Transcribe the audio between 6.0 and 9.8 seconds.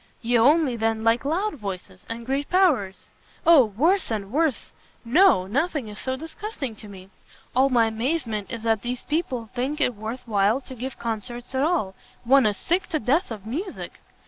disgusting to me. All my amazement is that these people think